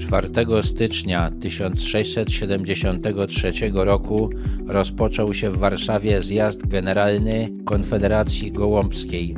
4 0.00 0.28
stycznia 0.62 1.30
1673 1.40 3.52
roku 3.74 4.30
rozpoczął 4.66 5.34
się 5.34 5.50
w 5.50 5.58
Warszawie 5.58 6.22
zjazd 6.22 6.66
generalny 6.66 7.48
Konfederacji 7.64 8.52
Gołąbskiej. 8.52 9.36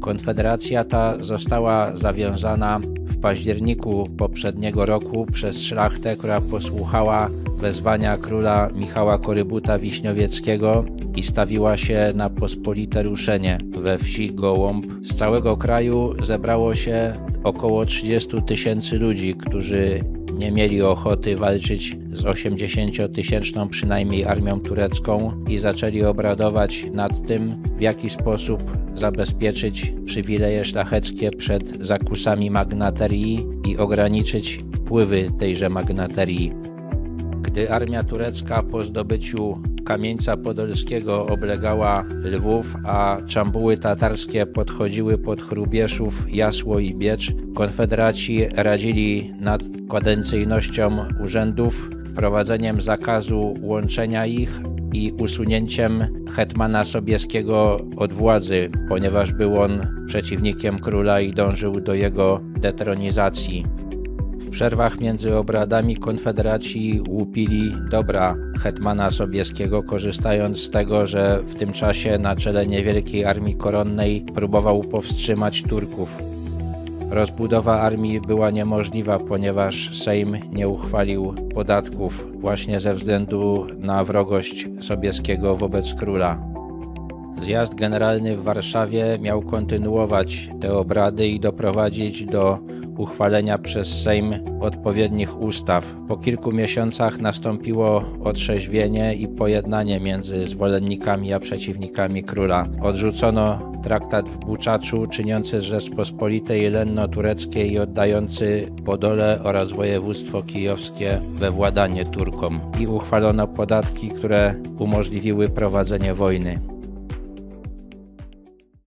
Konfederacja 0.00 0.84
ta 0.84 1.22
została 1.22 1.96
zawiązana 1.96 2.80
w 3.06 3.20
październiku 3.20 4.08
poprzedniego 4.18 4.86
roku 4.86 5.26
przez 5.32 5.62
szlachtę, 5.62 6.16
która 6.16 6.40
posłuchała 6.40 7.30
wezwania 7.62 8.16
króla 8.16 8.68
Michała 8.74 9.18
Korybuta 9.18 9.78
Wiśniowieckiego 9.78 10.84
i 11.16 11.22
stawiła 11.22 11.76
się 11.76 12.12
na 12.14 12.30
pospolite 12.30 13.02
ruszenie 13.02 13.58
we 13.70 13.98
wsi 13.98 14.34
Gołąb. 14.34 14.86
Z 15.02 15.14
całego 15.14 15.56
kraju 15.56 16.14
zebrało 16.22 16.74
się 16.74 17.12
około 17.44 17.86
30 17.86 18.42
tysięcy 18.42 18.98
ludzi, 18.98 19.34
którzy 19.34 20.00
nie 20.32 20.52
mieli 20.52 20.82
ochoty 20.82 21.36
walczyć 21.36 21.96
z 22.12 22.22
80-tysięczną 22.22 23.68
przynajmniej 23.68 24.24
armią 24.24 24.60
turecką 24.60 25.44
i 25.48 25.58
zaczęli 25.58 26.04
obradować 26.04 26.86
nad 26.92 27.26
tym, 27.26 27.62
w 27.76 27.80
jaki 27.80 28.10
sposób 28.10 28.62
zabezpieczyć 28.94 29.94
przywileje 30.06 30.64
szlacheckie 30.64 31.30
przed 31.30 31.84
zakusami 31.84 32.50
magnaterii 32.50 33.46
i 33.68 33.76
ograniczyć 33.76 34.60
wpływy 34.74 35.30
tejże 35.38 35.68
magnaterii. 35.68 36.71
Gdy 37.52 37.70
armia 37.70 38.04
turecka 38.04 38.62
po 38.62 38.84
zdobyciu 38.84 39.62
Kamieńca 39.84 40.36
Podolskiego 40.36 41.26
oblegała 41.26 42.04
Lwów, 42.24 42.76
a 42.84 43.18
czambuły 43.26 43.78
tatarskie 43.78 44.46
podchodziły 44.46 45.18
pod 45.18 45.42
Chrubieszów, 45.42 46.34
Jasło 46.34 46.78
i 46.78 46.94
Biecz, 46.94 47.32
konfederaci 47.54 48.46
radzili 48.56 49.34
nad 49.40 49.62
kadencyjnością 49.90 51.08
urzędów, 51.24 51.90
wprowadzeniem 52.06 52.80
zakazu 52.80 53.54
łączenia 53.60 54.26
ich 54.26 54.60
i 54.92 55.12
usunięciem 55.12 56.24
hetmana 56.36 56.84
Sobieskiego 56.84 57.80
od 57.96 58.12
władzy, 58.12 58.70
ponieważ 58.88 59.32
był 59.32 59.62
on 59.62 60.04
przeciwnikiem 60.06 60.78
króla 60.78 61.20
i 61.20 61.32
dążył 61.32 61.80
do 61.80 61.94
jego 61.94 62.40
detronizacji 62.60 63.66
przerwach 64.52 65.00
między 65.00 65.36
obradami 65.36 65.96
konfederaci 65.96 67.00
łupili 67.08 67.72
dobra 67.90 68.36
hetmana 68.62 69.10
Sobieskiego, 69.10 69.82
korzystając 69.82 70.58
z 70.58 70.70
tego, 70.70 71.06
że 71.06 71.40
w 71.46 71.54
tym 71.54 71.72
czasie 71.72 72.18
na 72.18 72.36
czele 72.36 72.66
niewielkiej 72.66 73.24
armii 73.24 73.54
koronnej 73.54 74.26
próbował 74.34 74.80
powstrzymać 74.80 75.62
Turków. 75.62 76.18
Rozbudowa 77.10 77.80
armii 77.80 78.20
była 78.20 78.50
niemożliwa, 78.50 79.18
ponieważ 79.18 79.98
Sejm 79.98 80.36
nie 80.52 80.68
uchwalił 80.68 81.34
podatków 81.54 82.26
właśnie 82.40 82.80
ze 82.80 82.94
względu 82.94 83.66
na 83.78 84.04
wrogość 84.04 84.68
Sobieskiego 84.80 85.56
wobec 85.56 85.94
króla. 85.94 86.38
Zjazd 87.42 87.74
generalny 87.74 88.36
w 88.36 88.42
Warszawie 88.42 89.18
miał 89.20 89.42
kontynuować 89.42 90.50
te 90.60 90.74
obrady 90.74 91.26
i 91.26 91.40
doprowadzić 91.40 92.24
do 92.24 92.58
uchwalenia 92.96 93.58
przez 93.58 94.02
Sejm 94.02 94.34
odpowiednich 94.60 95.40
ustaw. 95.40 95.94
Po 96.08 96.16
kilku 96.16 96.52
miesiącach 96.52 97.18
nastąpiło 97.18 98.04
otrzeźwienie 98.24 99.14
i 99.14 99.28
pojednanie 99.28 100.00
między 100.00 100.46
zwolennikami 100.46 101.32
a 101.32 101.40
przeciwnikami 101.40 102.22
króla. 102.22 102.66
Odrzucono 102.82 103.72
traktat 103.82 104.28
w 104.28 104.38
Buczaczu 104.38 105.06
czyniący 105.06 105.60
z 105.60 105.64
Rzeczpospolitej 105.64 106.70
lenno-tureckiej 106.70 107.72
i 107.72 107.78
oddający 107.78 108.68
Podole 108.84 109.40
oraz 109.42 109.72
województwo 109.72 110.42
kijowskie 110.42 111.18
we 111.34 111.50
władanie 111.50 112.04
Turkom 112.04 112.60
i 112.80 112.86
uchwalono 112.86 113.48
podatki, 113.48 114.08
które 114.08 114.54
umożliwiły 114.78 115.48
prowadzenie 115.48 116.14
wojny. 116.14 116.71